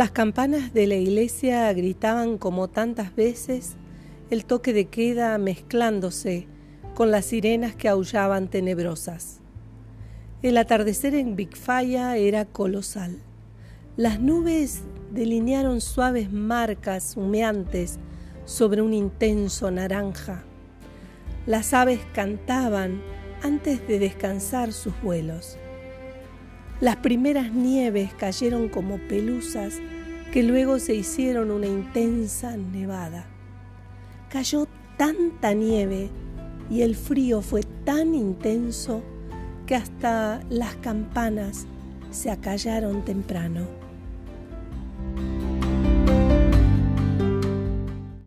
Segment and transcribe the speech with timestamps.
[0.00, 3.76] Las campanas de la iglesia gritaban como tantas veces
[4.30, 6.46] el toque de queda mezclándose
[6.94, 9.40] con las sirenas que aullaban tenebrosas.
[10.40, 13.18] El atardecer en Bigfaya era colosal.
[13.98, 17.98] Las nubes delinearon suaves marcas humeantes
[18.46, 20.44] sobre un intenso naranja.
[21.44, 23.02] Las aves cantaban
[23.42, 25.58] antes de descansar sus vuelos.
[26.80, 29.74] Las primeras nieves cayeron como pelusas
[30.32, 33.26] que luego se hicieron una intensa nevada.
[34.30, 34.66] Cayó
[34.96, 36.08] tanta nieve
[36.70, 39.02] y el frío fue tan intenso
[39.66, 41.66] que hasta las campanas
[42.10, 43.66] se acallaron temprano.